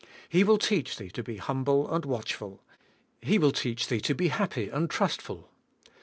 [0.29, 2.63] He will teach thee to be humble and watchful.
[3.21, 5.51] He will teach thee to be happy and trustful.